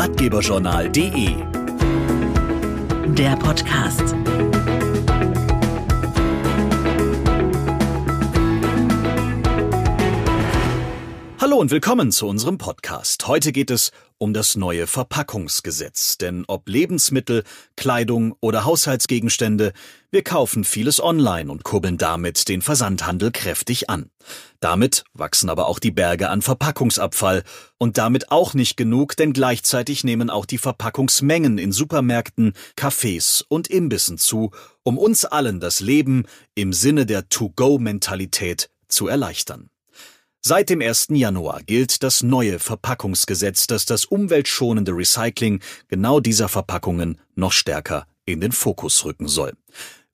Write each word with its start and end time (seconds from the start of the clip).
ratgeberjournal.de 0.00 1.36
Der 3.14 3.36
Podcast. 3.36 4.14
Hallo 11.50 11.60
und 11.60 11.72
willkommen 11.72 12.12
zu 12.12 12.28
unserem 12.28 12.58
Podcast. 12.58 13.26
Heute 13.26 13.50
geht 13.50 13.72
es 13.72 13.90
um 14.18 14.32
das 14.32 14.54
neue 14.54 14.86
Verpackungsgesetz. 14.86 16.16
Denn 16.16 16.44
ob 16.46 16.68
Lebensmittel, 16.68 17.42
Kleidung 17.76 18.36
oder 18.40 18.64
Haushaltsgegenstände, 18.64 19.72
wir 20.12 20.22
kaufen 20.22 20.62
vieles 20.62 21.02
online 21.02 21.50
und 21.50 21.64
kurbeln 21.64 21.98
damit 21.98 22.48
den 22.48 22.62
Versandhandel 22.62 23.32
kräftig 23.32 23.90
an. 23.90 24.10
Damit 24.60 25.02
wachsen 25.12 25.50
aber 25.50 25.66
auch 25.66 25.80
die 25.80 25.90
Berge 25.90 26.30
an 26.30 26.40
Verpackungsabfall 26.40 27.42
und 27.78 27.98
damit 27.98 28.30
auch 28.30 28.54
nicht 28.54 28.76
genug, 28.76 29.16
denn 29.16 29.32
gleichzeitig 29.32 30.04
nehmen 30.04 30.30
auch 30.30 30.46
die 30.46 30.58
Verpackungsmengen 30.58 31.58
in 31.58 31.72
Supermärkten, 31.72 32.52
Cafés 32.76 33.44
und 33.48 33.66
Imbissen 33.66 34.18
zu, 34.18 34.52
um 34.84 34.98
uns 34.98 35.24
allen 35.24 35.58
das 35.58 35.80
Leben 35.80 36.26
im 36.54 36.72
Sinne 36.72 37.06
der 37.06 37.28
To-Go-Mentalität 37.28 38.70
zu 38.86 39.08
erleichtern. 39.08 39.68
Seit 40.42 40.70
dem 40.70 40.80
1. 40.80 41.08
Januar 41.10 41.62
gilt 41.62 42.02
das 42.02 42.22
neue 42.22 42.58
Verpackungsgesetz, 42.58 43.66
das 43.66 43.84
das 43.84 44.06
umweltschonende 44.06 44.92
Recycling 44.92 45.60
genau 45.88 46.18
dieser 46.18 46.48
Verpackungen 46.48 47.20
noch 47.34 47.52
stärker 47.52 48.06
in 48.24 48.40
den 48.40 48.52
Fokus 48.52 49.04
rücken 49.04 49.28
soll. 49.28 49.52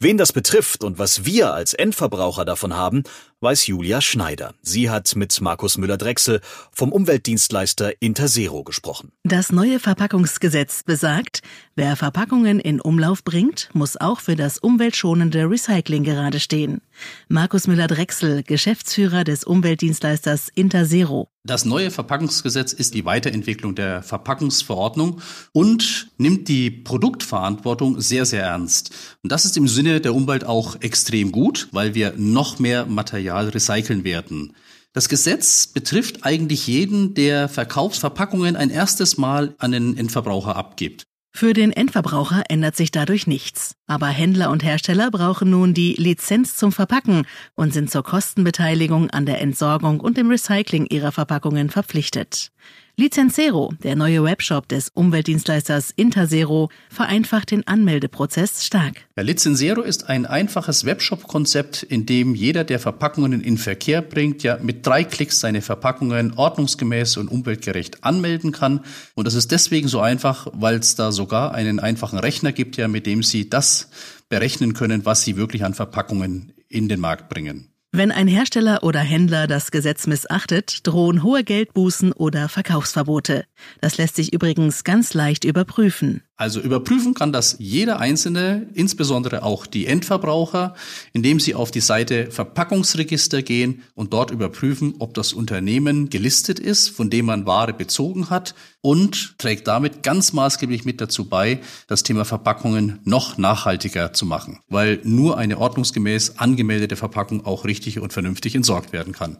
Wen 0.00 0.18
das 0.18 0.32
betrifft 0.32 0.82
und 0.82 0.98
was 0.98 1.24
wir 1.24 1.54
als 1.54 1.74
Endverbraucher 1.74 2.44
davon 2.44 2.74
haben, 2.74 3.04
weiß 3.40 3.66
Julia 3.66 4.00
Schneider. 4.00 4.54
Sie 4.62 4.88
hat 4.88 5.14
mit 5.14 5.40
Markus 5.40 5.76
Müller-Drechsel 5.76 6.40
vom 6.72 6.92
Umweltdienstleister 6.92 8.00
Interzero 8.00 8.64
gesprochen. 8.64 9.12
Das 9.24 9.52
neue 9.52 9.78
Verpackungsgesetz 9.78 10.82
besagt, 10.82 11.42
wer 11.74 11.96
Verpackungen 11.96 12.60
in 12.60 12.80
Umlauf 12.80 13.24
bringt, 13.24 13.68
muss 13.74 13.96
auch 13.96 14.20
für 14.20 14.36
das 14.36 14.58
umweltschonende 14.58 15.50
Recycling 15.50 16.04
gerade 16.04 16.40
stehen. 16.40 16.80
Markus 17.28 17.66
Müller-Drechsel, 17.66 18.42
Geschäftsführer 18.42 19.24
des 19.24 19.44
Umweltdienstleisters 19.44 20.48
Interzero. 20.54 21.28
Das 21.46 21.64
neue 21.64 21.92
Verpackungsgesetz 21.92 22.72
ist 22.72 22.94
die 22.94 23.04
Weiterentwicklung 23.04 23.76
der 23.76 24.02
Verpackungsverordnung 24.02 25.20
und 25.52 26.08
nimmt 26.18 26.48
die 26.48 26.72
Produktverantwortung 26.72 28.00
sehr, 28.00 28.26
sehr 28.26 28.42
ernst. 28.42 28.90
Und 29.22 29.30
das 29.30 29.44
ist 29.44 29.56
im 29.56 29.68
Sinne 29.68 30.00
der 30.00 30.12
Umwelt 30.12 30.44
auch 30.44 30.80
extrem 30.80 31.30
gut, 31.30 31.68
weil 31.70 31.94
wir 31.94 32.14
noch 32.16 32.58
mehr 32.58 32.86
Material 32.86 33.26
recyceln 33.44 34.04
werden. 34.04 34.54
Das 34.92 35.10
Gesetz 35.10 35.66
betrifft 35.66 36.24
eigentlich 36.24 36.66
jeden, 36.66 37.12
der 37.12 37.50
Verkaufsverpackungen 37.50 38.56
ein 38.56 38.70
erstes 38.70 39.18
Mal 39.18 39.54
an 39.58 39.72
den 39.72 39.96
Endverbraucher 39.96 40.56
abgibt. 40.56 41.04
Für 41.36 41.52
den 41.52 41.70
Endverbraucher 41.70 42.44
ändert 42.48 42.76
sich 42.76 42.92
dadurch 42.92 43.26
nichts. 43.26 43.74
Aber 43.86 44.06
Händler 44.06 44.48
und 44.48 44.64
Hersteller 44.64 45.10
brauchen 45.10 45.50
nun 45.50 45.74
die 45.74 45.92
Lizenz 45.98 46.56
zum 46.56 46.72
Verpacken 46.72 47.26
und 47.54 47.74
sind 47.74 47.90
zur 47.90 48.04
Kostenbeteiligung 48.04 49.10
an 49.10 49.26
der 49.26 49.42
Entsorgung 49.42 50.00
und 50.00 50.16
dem 50.16 50.30
Recycling 50.30 50.86
ihrer 50.86 51.12
Verpackungen 51.12 51.68
verpflichtet. 51.68 52.52
Licenzero, 52.98 53.74
der 53.82 53.94
neue 53.94 54.24
Webshop 54.24 54.68
des 54.68 54.88
Umweltdienstleisters 54.88 55.90
Interzero, 55.96 56.70
vereinfacht 56.88 57.50
den 57.50 57.66
Anmeldeprozess 57.66 58.64
stark. 58.64 59.06
Ja, 59.18 59.22
Licenzero 59.22 59.82
ist 59.82 60.08
ein 60.08 60.24
einfaches 60.24 60.86
Webshop-Konzept, 60.86 61.82
in 61.82 62.06
dem 62.06 62.34
jeder, 62.34 62.64
der 62.64 62.78
Verpackungen 62.78 63.42
in 63.42 63.58
Verkehr 63.58 64.00
bringt, 64.00 64.42
ja 64.42 64.58
mit 64.62 64.86
drei 64.86 65.04
Klicks 65.04 65.40
seine 65.40 65.60
Verpackungen 65.60 66.32
ordnungsgemäß 66.38 67.18
und 67.18 67.28
umweltgerecht 67.28 68.02
anmelden 68.02 68.50
kann. 68.50 68.80
Und 69.14 69.26
das 69.26 69.34
ist 69.34 69.52
deswegen 69.52 69.88
so 69.88 70.00
einfach, 70.00 70.46
weil 70.54 70.76
es 70.76 70.94
da 70.94 71.12
sogar 71.12 71.52
einen 71.52 71.80
einfachen 71.80 72.18
Rechner 72.18 72.52
gibt, 72.52 72.78
ja, 72.78 72.88
mit 72.88 73.04
dem 73.04 73.22
Sie 73.22 73.50
das 73.50 73.90
berechnen 74.30 74.72
können, 74.72 75.04
was 75.04 75.22
Sie 75.22 75.36
wirklich 75.36 75.64
an 75.66 75.74
Verpackungen 75.74 76.54
in 76.70 76.88
den 76.88 77.00
Markt 77.00 77.28
bringen. 77.28 77.68
Wenn 77.96 78.12
ein 78.12 78.28
Hersteller 78.28 78.82
oder 78.82 79.00
Händler 79.00 79.46
das 79.46 79.70
Gesetz 79.70 80.06
missachtet, 80.06 80.86
drohen 80.86 81.22
hohe 81.22 81.42
Geldbußen 81.44 82.12
oder 82.12 82.50
Verkaufsverbote. 82.50 83.46
Das 83.80 83.96
lässt 83.96 84.16
sich 84.16 84.34
übrigens 84.34 84.84
ganz 84.84 85.14
leicht 85.14 85.44
überprüfen. 85.44 86.22
Also 86.38 86.60
überprüfen 86.60 87.14
kann 87.14 87.32
das 87.32 87.56
jeder 87.58 87.98
Einzelne, 87.98 88.68
insbesondere 88.74 89.42
auch 89.42 89.64
die 89.64 89.86
Endverbraucher, 89.86 90.74
indem 91.14 91.40
sie 91.40 91.54
auf 91.54 91.70
die 91.70 91.80
Seite 91.80 92.30
Verpackungsregister 92.30 93.40
gehen 93.40 93.82
und 93.94 94.12
dort 94.12 94.30
überprüfen, 94.30 94.96
ob 94.98 95.14
das 95.14 95.32
Unternehmen 95.32 96.10
gelistet 96.10 96.58
ist, 96.58 96.90
von 96.90 97.08
dem 97.08 97.24
man 97.24 97.46
Ware 97.46 97.72
bezogen 97.72 98.28
hat 98.28 98.54
und 98.82 99.38
trägt 99.38 99.66
damit 99.66 100.02
ganz 100.02 100.34
maßgeblich 100.34 100.84
mit 100.84 101.00
dazu 101.00 101.26
bei, 101.26 101.60
das 101.86 102.02
Thema 102.02 102.26
Verpackungen 102.26 102.98
noch 103.04 103.38
nachhaltiger 103.38 104.12
zu 104.12 104.26
machen, 104.26 104.60
weil 104.68 105.00
nur 105.04 105.38
eine 105.38 105.56
ordnungsgemäß 105.56 106.36
angemeldete 106.36 106.96
Verpackung 106.96 107.46
auch 107.46 107.64
richtig 107.64 107.98
und 107.98 108.12
vernünftig 108.12 108.54
entsorgt 108.54 108.92
werden 108.92 109.14
kann. 109.14 109.38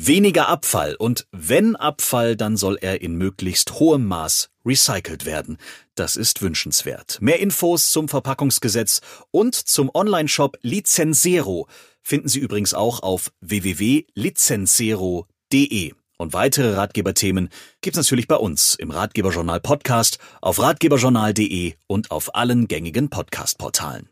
Weniger 0.00 0.46
Abfall 0.46 0.94
und 0.94 1.26
wenn 1.32 1.74
Abfall, 1.74 2.36
dann 2.36 2.56
soll 2.56 2.78
er 2.80 3.02
in 3.02 3.16
möglichst 3.16 3.80
hohem 3.80 4.06
Maß 4.06 4.48
recycelt 4.64 5.26
werden. 5.26 5.58
Das 5.96 6.14
ist 6.14 6.40
wünschenswert. 6.40 7.18
Mehr 7.20 7.40
Infos 7.40 7.90
zum 7.90 8.08
Verpackungsgesetz 8.08 9.00
und 9.32 9.56
zum 9.56 9.90
Onlineshop 9.92 10.56
Licenzero 10.62 11.66
finden 12.00 12.28
Sie 12.28 12.38
übrigens 12.38 12.74
auch 12.74 13.02
auf 13.02 13.32
www.licenzero.de. 13.40 15.94
Und 16.16 16.32
weitere 16.32 16.74
Ratgeberthemen 16.74 17.48
gibt's 17.80 17.98
natürlich 17.98 18.28
bei 18.28 18.36
uns 18.36 18.76
im 18.76 18.92
Ratgeberjournal 18.92 19.58
Podcast, 19.58 20.20
auf 20.40 20.60
ratgeberjournal.de 20.60 21.74
und 21.88 22.12
auf 22.12 22.36
allen 22.36 22.68
gängigen 22.68 23.10
Podcastportalen. 23.10 24.08